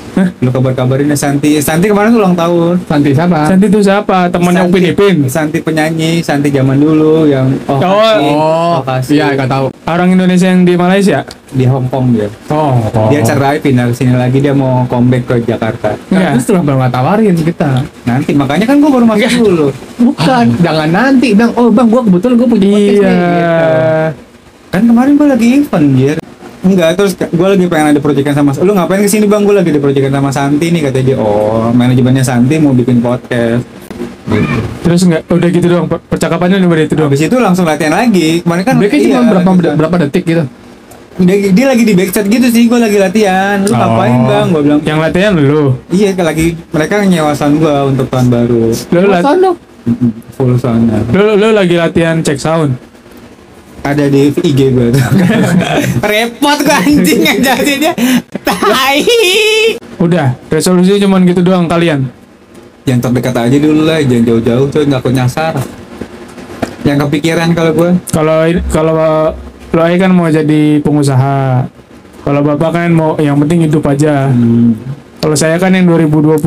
Lu 0.44 0.50
kabar-kabarin 0.52 1.08
ya 1.08 1.16
Santi. 1.16 1.64
Santi 1.64 1.88
kemarin 1.88 2.12
ulang 2.12 2.36
tahun. 2.36 2.84
Santi 2.84 3.16
siapa? 3.16 3.48
Santi 3.48 3.66
itu 3.66 3.80
siapa? 3.80 4.28
Temannya 4.28 4.68
Upin 4.68 4.92
Ipin. 4.92 5.16
Santi 5.32 5.64
penyanyi, 5.64 6.20
Santi 6.20 6.52
zaman 6.52 6.76
dulu 6.76 7.24
yang 7.24 7.48
oh, 7.66 7.78
Oh, 7.78 7.80
kasih, 7.80 8.34
Oh, 8.36 8.78
kasih. 8.84 9.14
iya 9.16 9.26
enggak 9.32 9.48
tahu. 9.48 9.66
Orang 9.88 10.12
Indonesia 10.12 10.52
yang 10.52 10.68
di 10.68 10.76
Malaysia. 10.76 11.24
di 11.48 11.64
Hong 11.64 11.88
Kong 11.88 12.12
dia. 12.12 12.28
Oh, 12.52 12.57
Dia 13.08 13.22
cerai 13.22 13.58
pindah 13.58 13.86
ke 13.88 13.94
sini 13.94 14.14
lagi 14.14 14.38
dia 14.38 14.52
mau 14.52 14.84
comeback 14.86 15.24
ke 15.26 15.36
Jakarta. 15.46 15.96
Iya. 16.08 16.16
Nah, 16.16 16.30
terus 16.34 16.46
terus 16.46 16.62
baru 16.62 16.78
nggak 16.80 16.94
tawarin 16.94 17.36
kita. 17.36 17.72
Nanti 18.04 18.32
makanya 18.34 18.66
kan 18.66 18.78
gua 18.78 18.92
baru 18.92 19.06
masuk 19.06 19.22
Enggak. 19.22 19.42
dulu. 19.42 19.68
Bukan, 19.98 20.46
jangan 20.60 20.90
nanti, 20.90 21.30
Bang. 21.34 21.52
Oh, 21.54 21.70
Bang, 21.70 21.88
gua 21.88 22.02
kebetulan 22.02 22.36
gua 22.36 22.48
punya 22.48 22.66
podcast 22.66 22.92
Iya. 22.92 23.10
nih. 23.10 23.28
gitu. 23.28 23.68
Kan 24.68 24.82
kemarin 24.86 25.12
gua 25.16 25.28
lagi 25.32 25.48
event, 25.56 25.88
Jir. 25.94 26.18
Enggak, 26.58 26.90
terus 27.00 27.12
gua 27.32 27.48
lagi 27.56 27.66
pengen 27.66 27.88
ada 27.96 28.00
proyekan 28.02 28.34
sama 28.34 28.52
lu 28.60 28.76
ngapain 28.76 29.00
ke 29.00 29.08
sini 29.08 29.24
bang? 29.24 29.42
Gua 29.46 29.56
lagi 29.62 29.70
ada 29.72 29.80
proyekan 29.80 30.12
sama 30.12 30.30
Santi 30.30 30.68
nih 30.68 30.82
katanya 30.84 31.06
dia. 31.06 31.18
Oh, 31.18 31.72
manajemennya 31.72 32.24
Santi 32.26 32.60
mau 32.60 32.76
bikin 32.76 33.00
podcast. 33.00 33.64
Gitu. 34.28 34.58
Terus 34.84 35.00
enggak 35.08 35.24
udah 35.32 35.50
gitu 35.50 35.68
doang 35.72 35.88
per- 35.88 36.04
percakapannya 36.04 36.60
udah 36.60 36.84
itu 36.84 36.96
doang. 37.00 37.08
Habis 37.08 37.24
itu 37.24 37.36
langsung 37.40 37.64
latihan 37.64 37.96
lagi. 37.96 38.44
Kemarin 38.44 38.64
kan 38.68 38.76
cuma 38.76 38.88
iya, 38.92 39.20
berapa 39.24 39.48
lagi- 39.48 39.76
berapa 39.80 39.96
detik 40.04 40.24
gitu. 40.28 40.44
Dia, 41.20 41.50
dia 41.50 41.66
lagi 41.66 41.82
di 41.82 41.94
backstage 41.94 42.30
gitu 42.30 42.48
sih, 42.48 42.64
gua 42.66 42.80
lagi 42.80 42.96
latihan. 42.96 43.58
Lu 43.60 43.72
ngapain 43.72 44.14
Oh. 44.14 44.26
bang? 44.26 44.46
Gua 44.48 44.62
bilang. 44.62 44.80
Yang 44.82 45.00
latihan 45.02 45.32
lu. 45.34 45.64
Iya, 45.88 46.14
lagi 46.16 46.48
mereka 46.68 47.02
nyewa 47.02 47.34
sound 47.34 47.58
gua 47.58 47.86
untuk 47.86 48.06
tahun 48.08 48.28
baru. 48.28 48.70
Lu, 48.70 49.00
lat- 49.08 49.24
Sono. 49.24 49.52
Mm-mm, 49.84 50.12
Full 50.34 50.54
sound. 50.58 50.92
lu, 51.10 51.26
lu 51.36 51.48
lagi 51.52 51.74
latihan 51.74 52.20
cek 52.20 52.38
sound. 52.38 52.76
Ada 53.82 54.06
di 54.06 54.36
IG 54.36 54.60
gue 54.70 54.92
tuh. 54.92 55.00
Repot 56.04 56.60
gua 56.60 56.78
anjing 56.78 57.24
ngajarinnya. 57.24 57.94
Tai. 58.44 59.00
Udah, 59.98 60.36
resolusi 60.48 61.00
cuman 61.00 61.24
gitu 61.24 61.40
doang 61.40 61.66
kalian. 61.66 62.04
Yang 62.84 63.00
terdekat 63.02 63.36
aja 63.38 63.58
dulu 63.58 63.82
lah, 63.84 64.00
jangan 64.00 64.24
jauh-jauh 64.26 64.68
coy, 64.68 64.84
nggak 64.84 65.00
aku 65.00 65.10
nyasar. 65.10 65.56
Yang 66.84 67.08
kepikiran 67.08 67.52
kalau 67.52 67.72
gue, 67.74 67.92
Kalau 68.12 68.38
ini- 68.44 68.64
kalau 68.68 68.94
lo 69.74 69.82
kan 69.84 70.12
mau 70.12 70.28
jadi 70.32 70.80
pengusaha. 70.82 71.68
Kalau 72.24 72.42
bapak 72.44 72.70
kan 72.76 72.90
mau 72.92 73.16
yang 73.16 73.40
penting 73.40 73.68
hidup 73.72 73.84
aja. 73.88 74.28
hmm, 74.28 74.96
Kalau 75.18 75.34
saya 75.36 75.60
kan 75.60 75.74
yang 75.74 75.88
2022 75.90 76.40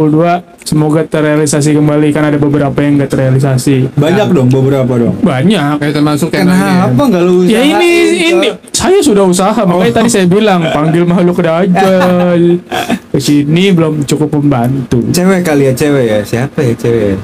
semoga 0.64 1.02
terrealisasi 1.04 1.74
kembali 1.74 2.14
kan 2.14 2.32
ada 2.32 2.38
beberapa 2.40 2.76
yang 2.80 2.96
nggak 3.00 3.10
terrealisasi. 3.12 3.92
Banyak 3.96 4.28
dong 4.30 4.48
beberapa 4.48 4.88
dong. 4.96 5.20
Banyak. 5.20 5.82
Kayak 5.82 5.94
termasuk 6.00 6.30
yang 6.32 6.48
ini 6.48 6.54
ya. 6.54 6.64
Kenapa 6.64 7.02
nggak 7.10 7.22
lu 7.24 7.36
Ya 7.44 7.60
ini 7.60 7.90
ini 8.30 8.48
saya 8.70 9.00
sudah 9.02 9.24
usaha 9.26 9.60
makanya 9.66 10.00
tadi 10.00 10.08
saya 10.08 10.26
bilang 10.30 10.64
panggil 10.72 11.04
makhluk 11.04 11.44
dajjal. 11.44 12.40
Ke 13.12 13.18
sini 13.18 13.74
belum 13.74 14.06
cukup 14.06 14.38
membantu. 14.38 15.02
Cewek 15.10 15.42
kali 15.42 15.68
ya 15.68 15.72
cewek 15.74 16.04
ya. 16.06 16.18
Siapa 16.22 16.60
ya 16.62 16.72
cewek? 16.78 17.18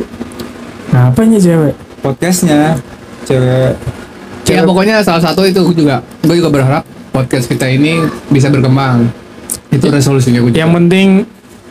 Apanya 0.92 1.38
cewek? 1.38 1.74
Podcastnya 2.02 2.76
cewek. 3.24 3.76
Ya 4.46 4.62
pokoknya 4.62 5.02
salah 5.02 5.22
satu 5.22 5.42
itu 5.42 5.58
juga 5.74 6.02
gue 6.22 6.36
juga 6.38 6.50
berharap 6.50 6.82
podcast 7.10 7.50
kita 7.50 7.66
ini 7.66 7.98
bisa 8.30 8.46
berkembang. 8.46 9.10
Itu 9.74 9.90
resolusinya 9.90 10.38
gue. 10.46 10.54
Yang 10.54 10.72
penting 10.72 11.06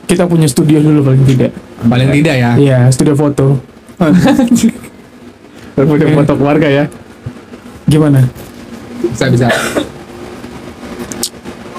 kita 0.05 0.27
punya 0.27 0.45
studio 0.45 0.83
dulu 0.83 1.07
paling 1.07 1.23
tidak. 1.25 1.51
paling 1.85 2.09
tidak 2.11 2.35
ya. 2.35 2.51
Iya, 2.57 2.79
studio 2.89 3.13
foto. 3.13 3.57
Punya 5.75 6.07
foto 6.15 6.33
keluarga 6.39 6.67
ya. 6.71 6.85
Gimana? 7.85 8.23
Bisa 9.11 9.27
bisa. 9.27 9.47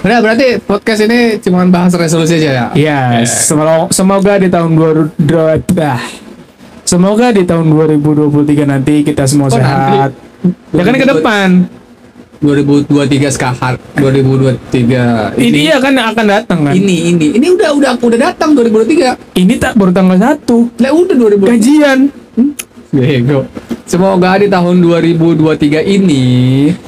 Nah, 0.07 0.23
berarti 0.23 0.63
podcast 0.63 1.03
ini 1.03 1.43
cuma 1.43 1.67
bahas 1.67 1.91
resolusi 1.99 2.39
aja 2.39 2.51
ya. 2.55 2.67
Iya, 2.79 3.01
semoga, 3.27 3.91
semoga 3.91 4.39
di 4.39 4.47
tahun 4.47 4.79
2000 5.19 5.83
ah. 5.83 5.99
Semoga 6.87 7.35
di 7.35 7.43
tahun 7.43 7.67
2023 7.75 8.71
nanti 8.71 9.03
kita 9.03 9.27
semua 9.27 9.51
Oh, 9.51 9.59
sehat. 9.59 10.15
Ya 10.73 10.83
kan 10.83 10.95
ke 10.95 11.07
depan. 11.07 11.49
2023 12.37 13.33
sekarang 13.33 13.81
2023 13.97 15.41
Ini 15.41 15.73
ya 15.73 15.81
kan 15.81 15.97
akan 15.97 16.25
datang 16.29 16.69
kan. 16.69 16.73
ini 16.77 17.09
ini 17.09 17.33
ini 17.33 17.47
udah 17.49 17.73
udah 17.73 17.97
udah 17.97 18.19
datang 18.21 18.53
2023 18.53 19.41
Ini 19.41 19.55
tak 19.57 19.73
baru 19.73 19.89
tanggal 19.89 20.21
1. 20.21 20.45
lah 20.77 20.93
udah 20.93 21.17
2023 21.17 21.49
Gajian. 21.49 21.99
Bego. 22.93 23.49
Semoga 23.89 24.37
di 24.37 24.53
tahun 24.53 24.85
2023 24.85 25.81
ini 25.81 26.25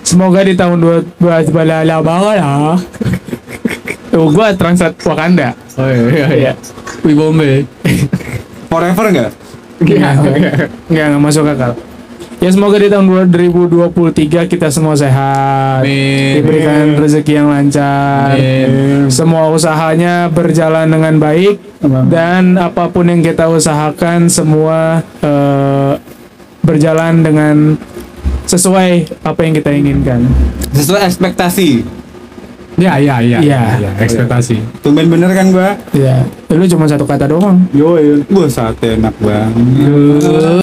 Semoga 0.05 0.45
di 0.45 0.53
tahun 0.53 0.85
2023 1.17 1.89
lah. 1.89 2.77
Tuh 4.09 4.29
gua 4.29 4.53
translate 4.53 5.01
Wakanda. 5.05 5.57
Oh 5.79 5.89
iya 5.89 6.29
iya. 6.29 6.53
Wibombe. 7.05 7.65
Forever 8.69 9.05
nggak? 9.09 9.31
Enggak, 9.79 10.13
enggak, 10.29 10.55
enggak 10.91 11.21
masuk 11.23 11.47
akal. 11.47 11.73
Ya 12.39 12.55
semoga 12.55 12.79
di 12.79 12.87
tahun 12.87 13.11
2023 13.35 14.47
kita 14.47 14.71
semua 14.71 14.95
sehat, 14.95 15.83
Amin. 15.83 16.39
diberikan 16.39 16.95
rezeki 16.95 17.33
yang 17.35 17.51
lancar, 17.51 18.39
Amin. 18.39 19.11
semua 19.11 19.51
usahanya 19.51 20.31
berjalan 20.31 20.87
dengan 20.87 21.19
baik 21.19 21.59
dan 22.07 22.55
apa 22.55 22.95
pun 22.95 23.11
yang 23.11 23.27
kita 23.27 23.51
usahakan 23.51 24.31
semua 24.31 25.03
eh, 25.19 25.99
berjalan 26.63 27.27
dengan 27.27 27.75
sesuai 28.47 29.19
apa 29.27 29.41
yang 29.43 29.53
kita 29.59 29.71
inginkan. 29.75 30.23
Sesuai 30.79 31.11
ekspektasi. 31.11 31.83
Ya 32.79 33.03
ya 33.03 33.19
ya. 33.19 33.43
Iya. 33.43 33.63
ya, 33.83 33.91
ekspektasi. 33.99 34.63
Tumben 34.79 35.11
bener 35.11 35.35
kan 35.35 35.51
gua? 35.51 35.75
Ya, 35.91 36.23
lu 36.55 36.63
cuma 36.71 36.87
satu 36.87 37.03
kata 37.03 37.27
doang. 37.27 37.67
Yo, 37.75 37.99
yo. 37.99 38.23
Wah, 38.31 38.47
sate 38.47 38.95
enak 38.95 39.19
banget. 39.19 40.63